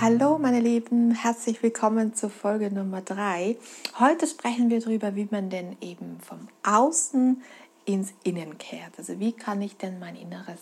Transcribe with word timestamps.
Hallo 0.00 0.38
meine 0.38 0.60
Lieben, 0.60 1.10
herzlich 1.10 1.60
willkommen 1.60 2.14
zur 2.14 2.30
Folge 2.30 2.72
Nummer 2.72 3.00
3. 3.00 3.56
Heute 3.98 4.28
sprechen 4.28 4.70
wir 4.70 4.78
darüber, 4.78 5.16
wie 5.16 5.26
man 5.28 5.50
denn 5.50 5.76
eben 5.80 6.20
vom 6.20 6.46
Außen 6.62 7.42
ins 7.84 8.12
Innen 8.22 8.58
kehrt. 8.58 8.92
Also 8.96 9.18
wie 9.18 9.32
kann 9.32 9.60
ich 9.60 9.76
denn 9.76 9.98
mein 9.98 10.14
Inneres 10.14 10.60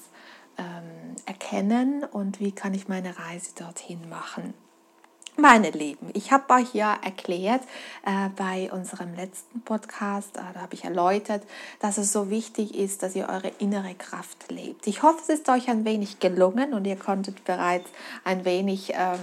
ähm, 0.56 1.16
erkennen 1.26 2.02
und 2.04 2.40
wie 2.40 2.52
kann 2.52 2.72
ich 2.72 2.88
meine 2.88 3.18
Reise 3.18 3.50
dorthin 3.58 4.08
machen. 4.08 4.54
Meine 5.38 5.68
Lieben, 5.68 6.08
ich 6.14 6.32
habe 6.32 6.54
euch 6.54 6.74
ja 6.74 6.96
erklärt 7.04 7.60
äh, 8.06 8.30
bei 8.36 8.72
unserem 8.72 9.14
letzten 9.14 9.60
Podcast, 9.60 10.34
äh, 10.38 10.40
da 10.54 10.62
habe 10.62 10.72
ich 10.72 10.84
erläutert, 10.84 11.42
dass 11.78 11.98
es 11.98 12.10
so 12.10 12.30
wichtig 12.30 12.74
ist, 12.74 13.02
dass 13.02 13.14
ihr 13.14 13.28
eure 13.28 13.52
innere 13.58 13.94
Kraft 13.94 14.50
lebt. 14.50 14.86
Ich 14.86 15.02
hoffe, 15.02 15.18
es 15.20 15.28
ist 15.28 15.48
euch 15.50 15.68
ein 15.68 15.84
wenig 15.84 16.20
gelungen 16.20 16.72
und 16.72 16.86
ihr 16.86 16.96
konntet 16.96 17.44
bereits 17.44 17.90
ein 18.24 18.46
wenig 18.46 18.94
ähm, 18.94 19.18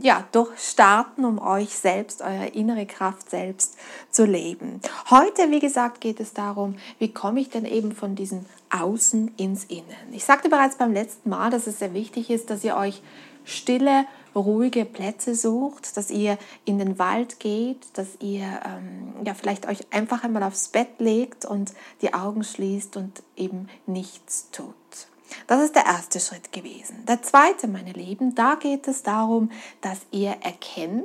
ja, 0.00 0.24
durchstarten, 0.30 1.24
um 1.24 1.40
euch 1.40 1.70
selbst, 1.70 2.22
eure 2.22 2.46
innere 2.46 2.86
Kraft 2.86 3.28
selbst 3.28 3.76
zu 4.12 4.26
leben. 4.26 4.80
Heute, 5.10 5.50
wie 5.50 5.60
gesagt, 5.60 6.00
geht 6.00 6.20
es 6.20 6.32
darum, 6.32 6.76
wie 7.00 7.12
komme 7.12 7.40
ich 7.40 7.50
denn 7.50 7.64
eben 7.64 7.90
von 7.90 8.14
diesem 8.14 8.46
Außen 8.70 9.32
ins 9.36 9.64
Innen. 9.64 10.12
Ich 10.12 10.24
sagte 10.24 10.48
bereits 10.48 10.76
beim 10.76 10.92
letzten 10.92 11.28
Mal, 11.28 11.50
dass 11.50 11.66
es 11.66 11.80
sehr 11.80 11.92
wichtig 11.92 12.30
ist, 12.30 12.50
dass 12.50 12.62
ihr 12.62 12.76
euch 12.76 13.02
stille 13.44 14.06
ruhige 14.34 14.84
Plätze 14.84 15.34
sucht, 15.34 15.96
dass 15.96 16.10
ihr 16.10 16.38
in 16.64 16.78
den 16.78 16.98
Wald 16.98 17.40
geht, 17.40 17.78
dass 17.94 18.08
ihr 18.20 18.44
ähm, 18.44 19.24
ja 19.24 19.34
vielleicht 19.34 19.66
euch 19.68 19.80
einfach 19.92 20.24
einmal 20.24 20.42
aufs 20.42 20.68
Bett 20.68 20.98
legt 20.98 21.44
und 21.44 21.72
die 22.02 22.14
Augen 22.14 22.44
schließt 22.44 22.96
und 22.96 23.22
eben 23.36 23.68
nichts 23.86 24.50
tut. 24.50 24.74
Das 25.46 25.62
ist 25.62 25.74
der 25.74 25.86
erste 25.86 26.20
Schritt 26.20 26.52
gewesen. 26.52 27.04
Der 27.08 27.22
zweite, 27.22 27.68
meine 27.68 27.92
Lieben, 27.92 28.34
da 28.34 28.54
geht 28.54 28.88
es 28.88 29.02
darum, 29.02 29.50
dass 29.80 30.00
ihr 30.10 30.36
erkennt, 30.42 31.04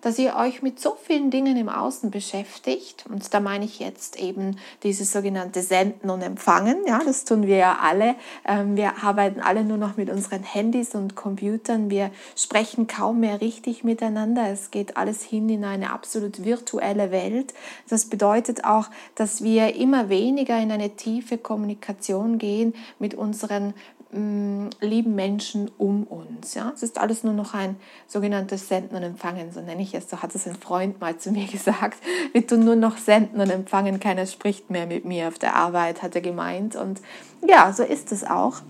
dass 0.00 0.18
ihr 0.18 0.36
euch 0.36 0.62
mit 0.62 0.80
so 0.80 0.96
vielen 1.02 1.30
Dingen 1.30 1.56
im 1.56 1.68
Außen 1.68 2.10
beschäftigt. 2.10 3.04
Und 3.08 3.32
da 3.32 3.40
meine 3.40 3.64
ich 3.64 3.80
jetzt 3.80 4.18
eben 4.18 4.56
dieses 4.82 5.12
sogenannte 5.12 5.62
Senden 5.62 6.10
und 6.10 6.22
Empfangen. 6.22 6.78
Ja, 6.86 7.00
das 7.04 7.24
tun 7.24 7.46
wir 7.46 7.56
ja 7.56 7.78
alle. 7.82 8.14
Ähm, 8.46 8.76
wir 8.76 9.02
arbeiten 9.02 9.40
alle 9.40 9.64
nur 9.64 9.76
noch 9.76 9.96
mit 9.96 10.10
unseren 10.10 10.42
Handys 10.42 10.94
und 10.94 11.16
Computern. 11.16 11.90
Wir 11.90 12.10
sprechen 12.36 12.86
kaum 12.86 13.20
mehr 13.20 13.40
richtig 13.40 13.84
miteinander. 13.84 14.48
Es 14.48 14.70
geht 14.70 14.96
alles 14.96 15.22
hin 15.22 15.48
in 15.48 15.64
eine 15.64 15.90
absolut 15.90 16.44
virtuelle 16.44 17.10
Welt. 17.10 17.52
Das 17.88 18.06
bedeutet 18.06 18.64
auch, 18.64 18.86
dass 19.14 19.42
wir 19.42 19.74
immer 19.74 20.08
weniger 20.08 20.58
in 20.58 20.72
eine 20.72 20.96
tiefe 20.96 21.36
Kommunikation 21.36 22.38
gehen 22.38 22.74
mit 22.98 23.14
unseren 23.14 23.69
Mm, 24.12 24.70
lieben 24.80 25.14
Menschen 25.14 25.70
um 25.78 26.02
uns. 26.02 26.54
Ja? 26.54 26.72
Es 26.74 26.82
ist 26.82 26.98
alles 26.98 27.22
nur 27.22 27.32
noch 27.32 27.54
ein 27.54 27.76
sogenanntes 28.08 28.66
Senden 28.66 28.96
und 28.96 29.04
Empfangen, 29.04 29.52
so 29.52 29.60
nenne 29.60 29.82
ich 29.82 29.94
es. 29.94 30.10
So 30.10 30.20
hat 30.20 30.34
es 30.34 30.48
ein 30.48 30.56
Freund 30.56 31.00
mal 31.00 31.16
zu 31.18 31.30
mir 31.30 31.46
gesagt. 31.50 31.98
Wir 32.32 32.44
tun 32.44 32.64
nur 32.64 32.74
noch 32.74 32.98
Senden 32.98 33.40
und 33.40 33.50
Empfangen, 33.50 34.00
keiner 34.00 34.26
spricht 34.26 34.68
mehr 34.68 34.86
mit 34.86 35.04
mir 35.04 35.28
auf 35.28 35.38
der 35.38 35.54
Arbeit, 35.54 36.02
hat 36.02 36.16
er 36.16 36.22
gemeint. 36.22 36.74
Und 36.74 37.00
ja, 37.46 37.72
so 37.72 37.84
ist 37.84 38.10
es 38.10 38.24
auch. 38.24 38.62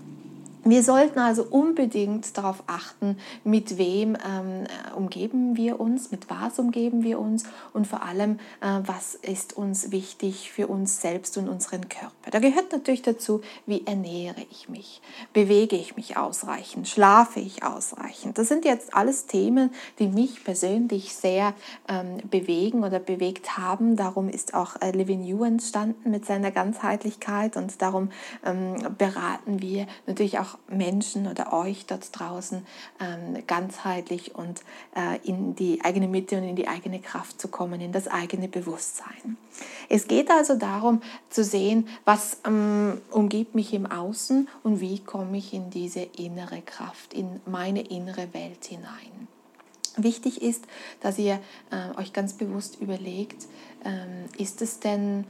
Wir 0.63 0.83
sollten 0.83 1.17
also 1.17 1.43
unbedingt 1.43 2.37
darauf 2.37 2.63
achten, 2.67 3.17
mit 3.43 3.79
wem 3.79 4.15
ähm, 4.15 4.67
umgeben 4.95 5.57
wir 5.57 5.79
uns, 5.79 6.11
mit 6.11 6.29
was 6.29 6.59
umgeben 6.59 7.03
wir 7.03 7.17
uns 7.17 7.45
und 7.73 7.87
vor 7.87 8.03
allem, 8.03 8.37
äh, 8.61 8.79
was 8.85 9.15
ist 9.15 9.57
uns 9.57 9.89
wichtig 9.89 10.51
für 10.51 10.67
uns 10.67 11.01
selbst 11.01 11.35
und 11.39 11.49
unseren 11.49 11.89
Körper. 11.89 12.29
Da 12.29 12.37
gehört 12.37 12.71
natürlich 12.71 13.01
dazu, 13.01 13.41
wie 13.65 13.87
ernähre 13.87 14.45
ich 14.51 14.69
mich, 14.69 15.01
bewege 15.33 15.75
ich 15.75 15.95
mich 15.95 16.17
ausreichend, 16.17 16.87
schlafe 16.87 17.39
ich 17.39 17.63
ausreichend. 17.63 18.37
Das 18.37 18.47
sind 18.47 18.63
jetzt 18.63 18.93
alles 18.93 19.25
Themen, 19.25 19.71
die 19.97 20.07
mich 20.07 20.43
persönlich 20.43 21.15
sehr 21.15 21.55
ähm, 21.87 22.17
bewegen 22.29 22.83
oder 22.83 22.99
bewegt 22.99 23.57
haben. 23.57 23.95
Darum 23.95 24.29
ist 24.29 24.53
auch 24.53 24.79
äh, 24.79 24.91
Living 24.91 25.23
You 25.23 25.43
entstanden 25.43 26.11
mit 26.11 26.27
seiner 26.27 26.51
Ganzheitlichkeit 26.51 27.57
und 27.57 27.81
darum 27.81 28.11
ähm, 28.45 28.75
beraten 28.99 29.59
wir 29.59 29.87
natürlich 30.05 30.37
auch 30.37 30.50
Menschen 30.67 31.27
oder 31.27 31.53
euch 31.53 31.85
dort 31.85 32.17
draußen 32.17 32.65
ähm, 32.99 33.43
ganzheitlich 33.47 34.35
und 34.35 34.61
äh, 34.95 35.17
in 35.27 35.55
die 35.55 35.83
eigene 35.83 36.07
Mitte 36.07 36.37
und 36.37 36.43
in 36.43 36.55
die 36.55 36.67
eigene 36.67 36.99
Kraft 36.99 37.41
zu 37.41 37.47
kommen, 37.47 37.81
in 37.81 37.91
das 37.91 38.07
eigene 38.07 38.47
Bewusstsein. 38.47 39.37
Es 39.89 40.07
geht 40.07 40.29
also 40.29 40.55
darum 40.57 41.01
zu 41.29 41.43
sehen, 41.43 41.87
was 42.05 42.37
ähm, 42.45 43.01
umgibt 43.11 43.55
mich 43.55 43.73
im 43.73 43.85
Außen 43.85 44.47
und 44.63 44.79
wie 44.79 44.99
komme 44.99 45.37
ich 45.37 45.53
in 45.53 45.69
diese 45.69 46.01
innere 46.01 46.61
Kraft, 46.61 47.13
in 47.13 47.41
meine 47.45 47.81
innere 47.81 48.33
Welt 48.33 48.65
hinein. 48.65 49.27
Wichtig 49.97 50.41
ist, 50.41 50.65
dass 51.01 51.17
ihr 51.17 51.39
äh, 51.69 51.99
euch 51.99 52.13
ganz 52.13 52.33
bewusst 52.33 52.79
überlegt, 52.79 53.45
ähm, 53.83 54.25
ist 54.37 54.61
es 54.61 54.79
denn 54.79 55.25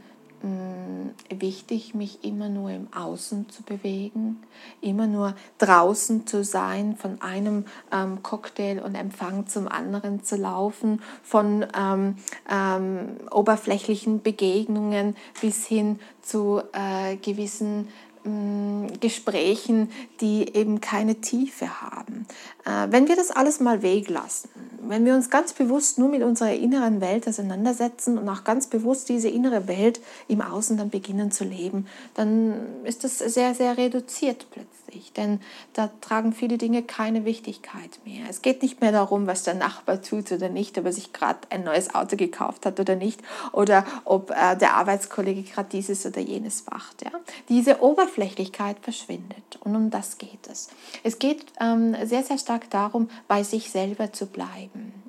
wichtig, 1.30 1.94
mich 1.94 2.24
immer 2.24 2.50
nur 2.50 2.72
im 2.72 2.88
Außen 2.94 3.50
zu 3.50 3.64
bewegen, 3.64 4.42
immer 4.82 5.08
nur 5.08 5.36
draußen 5.58 6.26
zu 6.26 6.44
sein, 6.44 6.96
von 6.96 7.22
einem 7.22 7.66
ähm, 7.92 8.24
Cocktail 8.24 8.82
und 8.84 8.96
Empfang 8.96 9.48
zum 9.48 9.68
anderen 9.68 10.24
zu 10.24 10.38
laufen, 10.38 11.02
von 11.24 11.66
ähm, 11.78 12.16
ähm, 12.50 13.18
oberflächlichen 13.32 14.22
Begegnungen 14.22 15.16
bis 15.42 15.66
hin 15.66 16.00
zu 16.22 16.62
äh, 16.74 17.18
gewissen 17.18 17.88
mm, 18.24 18.88
Gesprächen, 19.00 19.92
die 20.22 20.56
eben 20.56 20.82
keine 20.82 21.16
Tiefe 21.16 21.82
haben. 21.82 22.26
Äh, 22.66 22.92
wenn 22.92 23.08
wir 23.08 23.16
das 23.16 23.32
alles 23.32 23.60
mal 23.60 23.82
weglassen, 23.82 24.50
wenn 24.88 25.06
wir 25.06 25.14
uns 25.14 25.30
ganz 25.30 25.54
bewusst 25.54 25.98
nur 26.00 26.10
mit 26.10 26.24
unserer 26.24 26.54
inneren 26.54 27.02
Welt 27.02 27.28
auseinandersetzen 27.28 28.18
und 28.18 28.28
auch 28.30 28.44
ganz 28.44 28.68
bewusst 28.68 29.10
diese 29.10 29.30
innere 29.30 29.68
Welt 29.68 30.00
im 30.28 30.42
Außen 30.42 30.78
dann 30.78 30.90
beginnen 30.90 31.32
zu 31.32 31.44
leben, 31.44 31.88
dann 32.14 32.54
ist 32.84 33.04
das 33.04 33.20
sehr, 33.20 33.56
sehr 33.56 33.78
reduziert 33.78 34.48
plötzlich. 34.52 35.14
Denn 35.14 35.40
da 35.74 35.90
tragen 36.02 36.34
viele 36.34 36.58
Dinge 36.58 36.84
keine 36.84 37.24
Wichtigkeit 37.24 38.00
mehr. 38.06 38.26
Es 38.30 38.42
geht 38.42 38.62
nicht 38.62 38.82
mehr 38.82 38.92
darum, 38.92 39.28
was 39.28 39.44
der 39.44 39.54
Nachbar 39.54 40.02
tut 40.02 40.32
oder 40.32 40.50
nicht, 40.50 40.78
ob 40.78 40.86
er 40.86 40.94
sich 40.94 41.14
gerade 41.14 41.40
ein 41.50 41.64
neues 41.64 41.96
Auto 41.96 42.18
gekauft 42.18 42.66
hat 42.66 42.80
oder 42.80 42.96
nicht, 42.96 43.22
oder 43.54 43.86
ob 44.04 44.32
äh, 44.32 44.58
der 44.58 44.76
Arbeitskollege 44.76 45.44
gerade 45.44 45.70
dieses 45.70 46.06
oder 46.06 46.20
jenes 46.20 46.66
macht. 46.70 47.04
Ja? 47.04 47.12
Diese 47.48 47.82
Oberflächlichkeit 47.82 48.78
verschwindet 48.82 49.60
und 49.62 49.76
um 49.76 49.90
das 49.90 50.18
geht 50.18 50.48
es. 50.52 50.70
Es 51.04 51.20
geht 51.20 51.46
ähm, 51.60 51.96
sehr, 52.04 52.24
sehr 52.24 52.38
stark 52.38 52.70
darum, 52.70 53.10
bei 53.28 53.44
sich 53.44 53.72
selber 53.72 54.12
zu 54.12 54.26
bleiben 54.26 54.71
bleiben. 54.72 55.02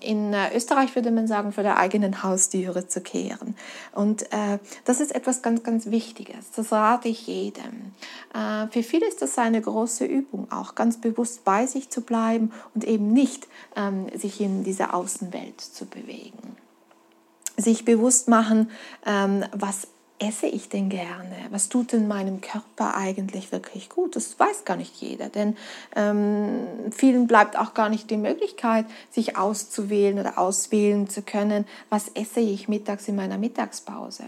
In 0.00 0.32
äh, 0.32 0.56
Österreich 0.56 0.94
würde 0.94 1.10
man 1.10 1.26
sagen, 1.26 1.52
vor 1.52 1.62
der 1.62 1.76
eigenen 1.76 2.22
Haustüre 2.22 2.88
zu 2.88 3.00
kehren. 3.00 3.54
Und 3.92 4.22
äh, 4.32 4.58
das 4.84 5.00
ist 5.00 5.14
etwas 5.14 5.42
ganz, 5.42 5.62
ganz 5.62 5.86
Wichtiges. 5.86 6.50
Das 6.56 6.72
rate 6.72 7.08
ich 7.08 7.26
jedem. 7.26 7.92
Äh, 8.34 8.68
für 8.68 8.82
viele 8.82 9.06
ist 9.06 9.20
das 9.20 9.36
eine 9.38 9.60
große 9.60 10.04
Übung, 10.04 10.50
auch 10.50 10.74
ganz 10.74 11.00
bewusst 11.00 11.44
bei 11.44 11.66
sich 11.66 11.90
zu 11.90 12.00
bleiben 12.00 12.52
und 12.74 12.84
eben 12.84 13.12
nicht 13.12 13.46
ähm, 13.76 14.06
sich 14.14 14.40
in 14.40 14.64
dieser 14.64 14.94
Außenwelt 14.94 15.60
zu 15.60 15.86
bewegen. 15.86 16.56
Sich 17.56 17.84
bewusst 17.84 18.28
machen, 18.28 18.70
ähm, 19.04 19.44
was 19.52 19.88
esse 20.22 20.46
ich 20.46 20.68
denn 20.68 20.88
gerne? 20.88 21.36
Was 21.50 21.68
tut 21.68 21.92
denn 21.92 22.06
meinem 22.06 22.40
Körper 22.40 22.96
eigentlich 22.96 23.50
wirklich 23.50 23.88
gut? 23.88 24.14
Das 24.14 24.38
weiß 24.38 24.64
gar 24.64 24.76
nicht 24.76 24.94
jeder, 24.96 25.28
denn 25.28 25.56
ähm, 25.96 26.66
vielen 26.92 27.26
bleibt 27.26 27.58
auch 27.58 27.74
gar 27.74 27.88
nicht 27.88 28.08
die 28.08 28.16
Möglichkeit, 28.16 28.86
sich 29.10 29.36
auszuwählen 29.36 30.20
oder 30.20 30.38
auswählen 30.38 31.08
zu 31.08 31.22
können, 31.22 31.66
was 31.90 32.08
esse 32.08 32.40
ich 32.40 32.68
mittags 32.68 33.08
in 33.08 33.16
meiner 33.16 33.36
Mittagspause. 33.36 34.24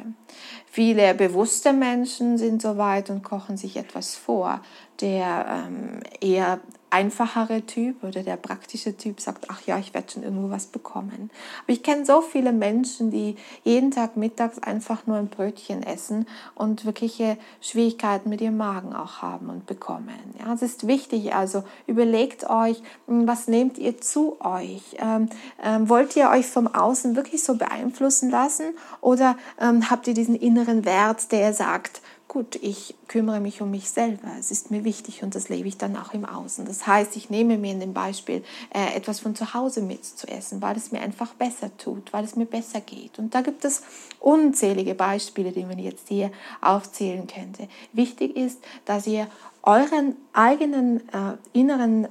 Viele 0.67 1.15
bewusste 1.15 1.73
Menschen 1.73 2.39
sind 2.39 2.61
so 2.61 2.77
weit 2.77 3.09
und 3.11 3.23
kochen 3.23 3.57
sich 3.57 3.77
etwas 3.77 4.17
vor. 4.17 4.61
Der 5.01 5.67
ähm, 5.69 6.01
eher 6.21 6.61
einfachere 6.95 7.63
Typ 7.63 8.05
oder 8.05 8.23
der 8.23 8.37
praktische 8.37 8.97
Typ 8.97 9.21
sagt, 9.21 9.47
ach 9.51 9.61
ja, 9.67 9.79
ich 9.79 9.95
werde 9.95 10.13
schon 10.13 10.23
irgendwo 10.23 10.51
was 10.51 10.67
bekommen. 10.67 11.29
Aber 11.65 11.73
ich 11.73 11.83
kenne 11.83 12.07
so 12.07 12.21
viele 12.21 12.53
Menschen, 12.53 13.11
die 13.11 13.35
jeden 13.65 13.91
Tag 13.91 14.17
mittags 14.17 14.61
einfach 14.61 15.05
nur 15.09 15.17
ein 15.17 15.27
Brötchen 15.27 15.83
essen 15.83 16.29
und 16.55 16.85
wirkliche 16.85 17.37
Schwierigkeiten 17.61 18.31
mit 18.31 18.41
ihrem 18.41 18.59
Magen 18.59 18.95
auch 18.95 19.23
haben 19.23 19.51
und 19.51 19.67
bekommen. 19.67 20.15
Ja, 20.39 20.55
es 20.55 20.63
ist 20.63 20.87
wichtig, 20.87 21.35
also 21.35 21.65
überlegt 21.89 22.49
euch, 22.49 22.81
hm, 23.09 23.27
was 23.27 23.49
nehmt 23.49 23.77
ihr 23.77 24.01
zu 24.01 24.37
euch? 24.41 24.97
Ähm, 24.99 25.29
ähm, 25.65 25.89
wollt 25.89 26.15
ihr 26.15 26.31
euch 26.31 26.47
vom 26.47 26.69
Außen 26.69 27.17
wirklich 27.17 27.43
so 27.43 27.57
beeinflussen 27.57 28.31
lassen 28.31 28.67
oder 29.01 29.37
ähm, 29.61 29.91
habt 29.91 30.07
ihr 30.07 30.15
diesen 30.15 30.37
inneren 30.37 30.85
Wert, 30.85 31.33
der 31.33 31.55
sagt, 31.55 32.03
gut, 32.35 32.57
ich 32.57 32.97
kümmere 33.07 33.39
mich 33.39 33.63
um 33.63 33.71
mich 33.71 33.91
selber, 33.91 34.27
es 34.41 34.51
ist 34.51 34.73
mir 34.73 34.83
wichtig 34.83 35.23
und 35.23 35.37
das 35.37 35.49
lebe 35.49 35.69
ich 35.69 35.79
dann 35.79 35.97
auch 35.97 36.15
im 36.15 36.25
Außen. 36.25 36.67
Das 36.67 36.85
heißt, 36.85 37.17
ich 37.17 37.31
nehme 37.31 37.57
mir 37.57 37.71
in 37.71 37.79
dem 37.79 37.95
Beispiel 37.95 38.43
äh, 38.75 38.97
etwas 38.97 39.21
von 39.21 39.37
zu 39.37 39.55
Hause 39.55 39.83
mit 39.83 40.05
zu 40.05 40.27
essen, 40.27 40.61
weil 40.61 40.77
es 40.77 40.91
mir 40.91 41.01
einfach 41.01 41.33
besser 41.35 41.71
tut, 41.79 42.13
weil 42.13 42.25
es 42.25 42.35
mir 42.35 42.47
besser 42.47 42.81
geht. 42.81 43.21
Und 43.21 43.37
da 43.37 43.41
gibt 43.41 43.65
es 43.65 43.83
unzählige 44.19 44.97
Beispiele, 44.97 45.53
die 45.53 45.65
man 45.65 45.79
jetzt 45.79 46.09
hier 46.09 46.33
aufzählen 46.61 47.29
könnte. 47.29 47.69
Wichtig 47.93 48.37
ist, 48.37 48.59
dass 48.85 49.07
ihr 49.07 49.29
euren 49.63 50.17
eigenen 50.33 51.09
äh, 51.11 51.37
inneren 51.53 52.09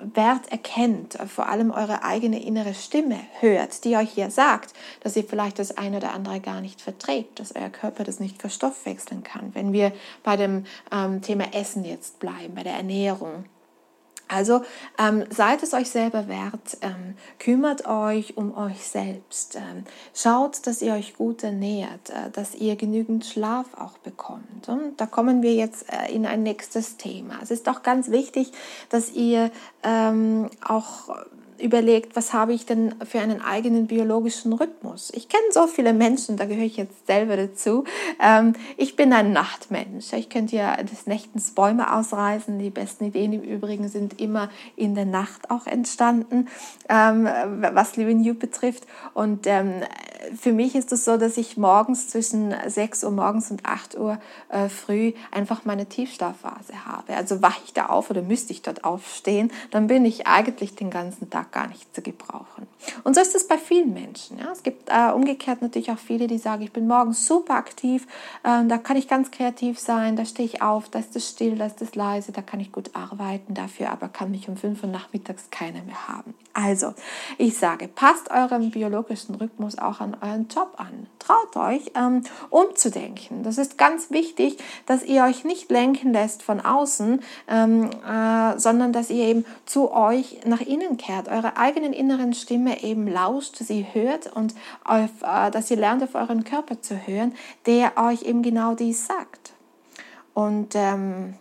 Wert 0.00 0.50
erkennt, 0.50 1.18
vor 1.26 1.48
allem 1.48 1.70
eure 1.70 2.02
eigene 2.02 2.42
innere 2.42 2.74
Stimme 2.74 3.18
hört, 3.40 3.84
die 3.84 3.96
euch 3.96 4.10
hier 4.10 4.30
sagt, 4.30 4.74
dass 5.00 5.16
ihr 5.16 5.24
vielleicht 5.24 5.58
das 5.58 5.76
eine 5.76 5.98
oder 5.98 6.12
andere 6.12 6.40
gar 6.40 6.60
nicht 6.60 6.80
verträgt, 6.80 7.40
dass 7.40 7.54
euer 7.56 7.70
Körper 7.70 8.04
das 8.04 8.20
nicht 8.20 8.40
verstoffwechseln 8.40 9.22
kann. 9.22 9.54
Wenn 9.54 9.72
wir 9.72 9.92
bei 10.22 10.36
dem 10.36 10.66
ähm, 10.92 11.22
Thema 11.22 11.54
Essen 11.54 11.84
jetzt 11.84 12.18
bleiben, 12.18 12.54
bei 12.54 12.62
der 12.62 12.74
Ernährung, 12.74 13.44
also 14.28 14.62
ähm, 14.98 15.24
seid 15.30 15.62
es 15.62 15.72
euch 15.72 15.88
selber 15.88 16.28
wert, 16.28 16.78
ähm, 16.80 17.14
kümmert 17.38 17.86
euch 17.86 18.36
um 18.36 18.56
euch 18.56 18.86
selbst, 18.86 19.56
ähm, 19.56 19.84
schaut, 20.14 20.66
dass 20.66 20.82
ihr 20.82 20.94
euch 20.94 21.14
gut 21.14 21.44
ernährt, 21.44 22.10
äh, 22.10 22.30
dass 22.32 22.54
ihr 22.54 22.76
genügend 22.76 23.24
Schlaf 23.24 23.66
auch 23.78 23.98
bekommt. 23.98 24.68
Und 24.68 25.00
da 25.00 25.06
kommen 25.06 25.42
wir 25.42 25.54
jetzt 25.54 25.86
äh, 25.92 26.12
in 26.12 26.26
ein 26.26 26.42
nächstes 26.42 26.96
Thema. 26.96 27.38
Es 27.42 27.50
ist 27.50 27.68
auch 27.68 27.82
ganz 27.82 28.10
wichtig, 28.10 28.52
dass 28.88 29.12
ihr 29.12 29.50
ähm, 29.84 30.50
auch 30.66 31.08
überlegt, 31.60 32.16
was 32.16 32.32
habe 32.32 32.52
ich 32.52 32.66
denn 32.66 32.94
für 33.04 33.20
einen 33.20 33.40
eigenen 33.42 33.86
biologischen 33.86 34.52
Rhythmus. 34.52 35.12
Ich 35.14 35.28
kenne 35.28 35.44
so 35.50 35.66
viele 35.66 35.92
Menschen, 35.92 36.36
da 36.36 36.44
gehöre 36.44 36.64
ich 36.64 36.76
jetzt 36.76 37.06
selber 37.06 37.36
dazu. 37.36 37.84
Ähm, 38.22 38.54
ich 38.76 38.96
bin 38.96 39.12
ein 39.12 39.32
Nachtmensch. 39.32 40.12
Ich 40.12 40.28
könnte 40.28 40.56
ja 40.56 40.82
des 40.82 41.06
Nächtens 41.06 41.52
Bäume 41.52 41.94
ausreißen. 41.94 42.58
Die 42.58 42.70
besten 42.70 43.06
Ideen 43.06 43.32
im 43.32 43.42
Übrigen 43.42 43.88
sind 43.88 44.20
immer 44.20 44.50
in 44.76 44.94
der 44.94 45.06
Nacht 45.06 45.50
auch 45.50 45.66
entstanden, 45.66 46.48
ähm, 46.88 47.28
was 47.72 47.96
Living 47.96 48.22
You 48.22 48.34
betrifft. 48.34 48.84
Und 49.14 49.46
ähm, 49.46 49.82
für 50.34 50.52
mich 50.52 50.74
ist 50.74 50.92
es 50.92 51.04
so, 51.04 51.16
dass 51.16 51.36
ich 51.36 51.56
morgens 51.56 52.08
zwischen 52.08 52.54
6 52.66 53.04
Uhr 53.04 53.10
morgens 53.10 53.50
und 53.50 53.64
8 53.64 53.98
Uhr 53.98 54.18
äh, 54.48 54.68
früh 54.68 55.12
einfach 55.30 55.64
meine 55.64 55.86
Tiefschlafphase 55.86 56.86
habe. 56.86 57.16
Also 57.16 57.42
wache 57.42 57.60
ich 57.64 57.72
da 57.72 57.86
auf 57.86 58.10
oder 58.10 58.22
müsste 58.22 58.52
ich 58.52 58.62
dort 58.62 58.84
aufstehen, 58.84 59.50
dann 59.70 59.86
bin 59.86 60.04
ich 60.04 60.26
eigentlich 60.26 60.74
den 60.74 60.90
ganzen 60.90 61.30
Tag 61.30 61.52
gar 61.52 61.68
nicht 61.68 61.94
zu 61.94 62.02
gebrauchen. 62.02 62.66
Und 63.04 63.14
so 63.14 63.20
ist 63.20 63.34
es 63.34 63.46
bei 63.46 63.58
vielen 63.58 63.92
Menschen. 63.92 64.38
Ja? 64.38 64.50
Es 64.52 64.62
gibt 64.62 64.88
äh, 64.88 65.12
umgekehrt 65.12 65.62
natürlich 65.62 65.90
auch 65.90 65.98
viele, 65.98 66.26
die 66.26 66.38
sagen, 66.38 66.62
ich 66.62 66.72
bin 66.72 66.86
morgens 66.86 67.26
super 67.26 67.54
aktiv, 67.54 68.06
äh, 68.42 68.64
da 68.66 68.78
kann 68.78 68.96
ich 68.96 69.08
ganz 69.08 69.30
kreativ 69.30 69.78
sein, 69.78 70.16
da 70.16 70.24
stehe 70.24 70.48
ich 70.48 70.62
auf, 70.62 70.88
da 70.88 70.98
ist 70.98 71.16
es 71.16 71.28
still, 71.28 71.56
da 71.56 71.66
ist 71.66 71.82
es 71.82 71.94
leise, 71.94 72.32
da 72.32 72.42
kann 72.42 72.60
ich 72.60 72.72
gut 72.72 72.90
arbeiten, 72.94 73.54
dafür 73.54 73.90
aber 73.90 74.08
kann 74.08 74.30
mich 74.30 74.48
um 74.48 74.56
5 74.56 74.82
Uhr 74.82 74.88
nachmittags 74.88 75.50
keiner 75.50 75.82
mehr 75.82 76.08
haben. 76.08 76.34
Also, 76.52 76.94
ich 77.36 77.58
sage, 77.58 77.86
passt 77.86 78.30
eurem 78.30 78.70
biologischen 78.70 79.34
Rhythmus 79.34 79.76
auch 79.76 80.00
an 80.00 80.15
euren 80.20 80.48
Job 80.48 80.74
an. 80.76 81.06
Traut 81.18 81.56
euch, 81.56 81.92
ähm, 81.94 82.22
umzudenken. 82.50 83.42
Das 83.42 83.58
ist 83.58 83.78
ganz 83.78 84.10
wichtig, 84.10 84.58
dass 84.86 85.02
ihr 85.02 85.24
euch 85.24 85.44
nicht 85.44 85.70
lenken 85.70 86.12
lässt 86.12 86.42
von 86.42 86.60
außen, 86.60 87.22
ähm, 87.48 87.90
äh, 88.06 88.58
sondern 88.58 88.92
dass 88.92 89.10
ihr 89.10 89.24
eben 89.24 89.44
zu 89.64 89.92
euch 89.92 90.40
nach 90.44 90.60
innen 90.60 90.96
kehrt, 90.96 91.28
eure 91.28 91.56
eigenen 91.56 91.92
inneren 91.92 92.34
Stimme 92.34 92.82
eben 92.82 93.06
lauscht, 93.08 93.56
sie 93.56 93.86
hört 93.92 94.34
und 94.34 94.54
auf, 94.84 95.10
äh, 95.22 95.50
dass 95.50 95.70
ihr 95.70 95.76
lernt, 95.76 96.02
auf 96.02 96.14
euren 96.14 96.44
Körper 96.44 96.80
zu 96.80 97.06
hören, 97.06 97.34
der 97.66 97.96
euch 97.96 98.22
eben 98.22 98.42
genau 98.42 98.74
dies 98.74 99.06
sagt. 99.06 99.52
Und 100.34 100.74
ähm, 100.74 101.34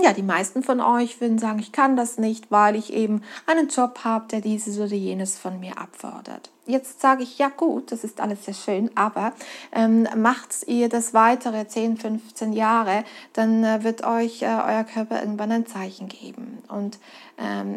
ja, 0.00 0.12
die 0.12 0.22
meisten 0.22 0.62
von 0.62 0.80
euch 0.80 1.20
würden 1.20 1.38
sagen, 1.38 1.58
ich 1.58 1.72
kann 1.72 1.96
das 1.96 2.18
nicht, 2.18 2.50
weil 2.50 2.76
ich 2.76 2.92
eben 2.92 3.22
einen 3.46 3.68
Job 3.68 4.00
habe, 4.04 4.26
der 4.28 4.40
dieses 4.40 4.78
oder 4.78 4.94
jenes 4.94 5.38
von 5.38 5.58
mir 5.60 5.78
abfordert. 5.78 6.50
Jetzt 6.68 7.00
sage 7.00 7.22
ich, 7.22 7.38
ja 7.38 7.48
gut, 7.48 7.92
das 7.92 8.04
ist 8.04 8.20
alles 8.20 8.44
sehr 8.44 8.52
schön, 8.52 8.90
aber 8.94 9.32
ähm, 9.72 10.06
macht 10.18 10.54
ihr 10.66 10.90
das 10.90 11.14
weitere 11.14 11.66
10, 11.66 11.96
15 11.96 12.52
Jahre, 12.52 13.04
dann 13.32 13.64
äh, 13.64 13.82
wird 13.84 14.04
euch 14.04 14.42
äh, 14.42 14.46
euer 14.46 14.84
Körper 14.84 15.18
irgendwann 15.18 15.50
ein 15.50 15.66
Zeichen 15.66 16.08
geben. 16.08 16.58
Und 16.68 16.98
ähm, 17.38 17.74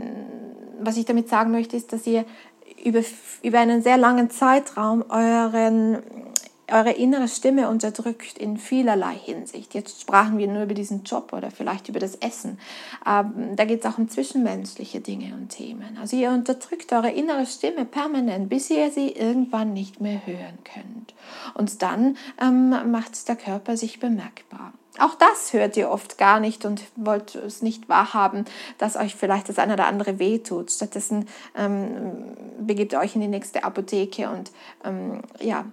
was 0.82 0.98
ich 0.98 1.06
damit 1.06 1.30
sagen 1.30 1.52
möchte, 1.52 1.78
ist, 1.78 1.94
dass 1.94 2.06
ihr 2.06 2.26
über, 2.84 3.00
über 3.42 3.60
einen 3.60 3.82
sehr 3.82 3.96
langen 3.96 4.30
Zeitraum 4.30 5.06
euren 5.08 6.04
eure 6.72 6.92
innere 6.92 7.28
Stimme 7.28 7.70
unterdrückt 7.70 8.38
in 8.38 8.58
vielerlei 8.58 9.14
Hinsicht. 9.14 9.74
Jetzt 9.74 10.02
sprachen 10.02 10.38
wir 10.38 10.48
nur 10.48 10.64
über 10.64 10.74
diesen 10.74 11.04
Job 11.04 11.34
oder 11.34 11.52
vielleicht 11.52 11.90
über 11.90 12.00
das 12.00 12.16
Essen. 12.16 12.60
Ähm, 13.06 13.56
da 13.56 13.66
geht 13.66 13.84
es 13.84 13.92
auch 13.92 13.98
um 13.98 14.10
zwischenmenschliche 14.10 15.02
Dinge 15.02 15.34
und 15.36 15.50
Themen. 15.50 15.98
Also 16.00 16.18
ihr 16.18 16.32
unterdrückt 16.32 16.92
eure 16.94 17.12
innere 17.12 17.46
Stimme 17.46 17.86
permanent, 17.86 18.50
bis 18.50 18.70
ihr 18.70 18.92
sie 18.92 19.10
irgendwann 19.10 19.74
nicht 19.74 20.02
mehr 20.02 20.26
hören 20.26 20.60
könnt. 20.64 21.14
Und 21.54 21.82
dann 21.82 22.18
ähm, 22.42 22.92
macht 22.92 23.28
der 23.28 23.36
Körper 23.36 23.78
sich 23.78 24.00
bemerkbar. 24.00 24.74
Auch 25.00 25.16
das 25.16 25.54
hört 25.54 25.78
ihr 25.78 25.90
oft 25.90 26.18
gar 26.18 26.42
nicht 26.42 26.66
und 26.66 26.84
wollt 26.98 27.36
es 27.36 27.62
nicht 27.62 27.88
wahrhaben, 27.88 28.46
dass 28.78 28.98
euch 28.98 29.16
vielleicht 29.16 29.48
das 29.48 29.58
eine 29.58 29.74
oder 29.74 29.88
andere 29.88 30.20
wehtut. 30.20 30.70
Stattdessen 30.70 31.28
ähm, 31.56 32.36
begebt 32.60 32.92
ihr 32.92 33.00
euch 33.00 33.16
in 33.16 33.22
die 33.22 33.30
nächste 33.30 33.64
Apotheke 33.64 34.30
und 34.30 34.52
ähm, 34.84 35.22
ja, 35.40 35.66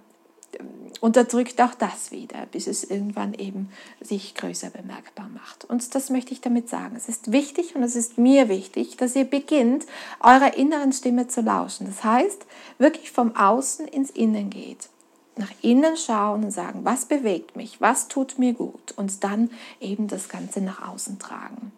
unterdrückt 1.01 1.61
auch 1.61 1.73
das 1.73 2.11
wieder, 2.11 2.45
bis 2.51 2.67
es 2.67 2.83
irgendwann 2.83 3.33
eben 3.33 3.69
sich 4.01 4.35
größer 4.35 4.69
bemerkbar 4.69 5.29
macht. 5.29 5.65
Und 5.65 5.95
das 5.95 6.09
möchte 6.09 6.33
ich 6.33 6.41
damit 6.41 6.69
sagen. 6.69 6.95
Es 6.95 7.09
ist 7.09 7.31
wichtig 7.31 7.75
und 7.75 7.83
es 7.83 7.95
ist 7.95 8.17
mir 8.17 8.49
wichtig, 8.49 8.97
dass 8.97 9.15
ihr 9.15 9.25
beginnt, 9.25 9.85
eurer 10.19 10.55
inneren 10.57 10.91
Stimme 10.91 11.27
zu 11.27 11.41
lauschen. 11.41 11.87
Das 11.87 12.03
heißt, 12.03 12.45
wirklich 12.77 13.11
vom 13.11 13.35
Außen 13.35 13.87
ins 13.87 14.09
Innen 14.09 14.49
geht. 14.49 14.89
Nach 15.37 15.51
innen 15.61 15.95
schauen 15.95 16.43
und 16.43 16.51
sagen, 16.51 16.81
was 16.83 17.05
bewegt 17.05 17.55
mich, 17.55 17.79
was 17.79 18.09
tut 18.09 18.37
mir 18.37 18.53
gut 18.53 18.91
und 18.97 19.23
dann 19.23 19.49
eben 19.79 20.07
das 20.09 20.27
Ganze 20.27 20.59
nach 20.59 20.85
außen 20.89 21.17
tragen. 21.17 21.71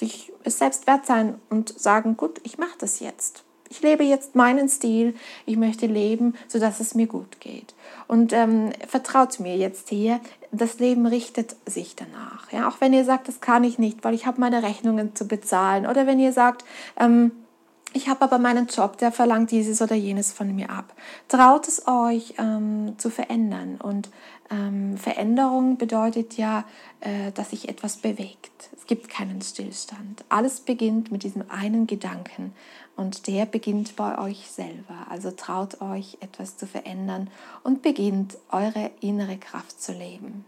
Sich 0.00 0.32
selbst 0.46 0.86
wert 0.86 1.04
sein 1.04 1.38
und 1.50 1.78
sagen, 1.78 2.16
gut, 2.16 2.40
ich 2.42 2.56
mache 2.56 2.78
das 2.78 3.00
jetzt 3.00 3.44
ich 3.72 3.80
lebe 3.80 4.04
jetzt 4.04 4.34
meinen 4.34 4.68
Stil, 4.68 5.14
ich 5.46 5.56
möchte 5.56 5.86
leben, 5.86 6.34
sodass 6.46 6.78
es 6.78 6.94
mir 6.94 7.06
gut 7.06 7.40
geht. 7.40 7.74
Und 8.06 8.34
ähm, 8.34 8.70
vertraut 8.86 9.40
mir 9.40 9.56
jetzt 9.56 9.88
hier, 9.88 10.20
das 10.50 10.78
Leben 10.78 11.06
richtet 11.06 11.56
sich 11.64 11.96
danach. 11.96 12.52
Ja? 12.52 12.68
Auch 12.68 12.82
wenn 12.82 12.92
ihr 12.92 13.06
sagt, 13.06 13.28
das 13.28 13.40
kann 13.40 13.64
ich 13.64 13.78
nicht, 13.78 14.04
weil 14.04 14.12
ich 14.12 14.26
habe 14.26 14.42
meine 14.42 14.62
Rechnungen 14.62 15.16
zu 15.16 15.26
bezahlen. 15.26 15.86
Oder 15.86 16.06
wenn 16.06 16.20
ihr 16.20 16.34
sagt, 16.34 16.66
ähm, 17.00 17.32
ich 17.92 18.08
habe 18.08 18.22
aber 18.22 18.38
meinen 18.38 18.66
Job, 18.66 18.96
der 18.98 19.12
verlangt 19.12 19.50
dieses 19.50 19.82
oder 19.82 19.94
jenes 19.94 20.32
von 20.32 20.54
mir 20.54 20.70
ab. 20.70 20.94
Traut 21.28 21.68
es 21.68 21.86
euch 21.86 22.34
ähm, 22.38 22.94
zu 22.98 23.10
verändern. 23.10 23.78
Und 23.82 24.10
ähm, 24.50 24.96
Veränderung 24.96 25.76
bedeutet 25.76 26.36
ja, 26.36 26.64
äh, 27.00 27.32
dass 27.32 27.50
sich 27.50 27.68
etwas 27.68 27.98
bewegt. 27.98 28.70
Es 28.76 28.86
gibt 28.86 29.08
keinen 29.08 29.42
Stillstand. 29.42 30.24
Alles 30.28 30.60
beginnt 30.60 31.12
mit 31.12 31.22
diesem 31.22 31.44
einen 31.50 31.86
Gedanken 31.86 32.52
und 32.96 33.26
der 33.26 33.46
beginnt 33.46 33.96
bei 33.96 34.18
euch 34.18 34.50
selber. 34.50 35.06
Also 35.10 35.30
traut 35.30 35.80
euch, 35.80 36.18
etwas 36.20 36.56
zu 36.56 36.66
verändern 36.66 37.30
und 37.62 37.82
beginnt 37.82 38.38
eure 38.50 38.90
innere 39.00 39.36
Kraft 39.38 39.80
zu 39.80 39.92
leben. 39.92 40.44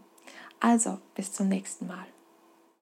Also, 0.59 0.97
bis 1.15 1.31
zum 1.33 1.47
nächsten 1.47 1.87
Mal. 1.87 2.05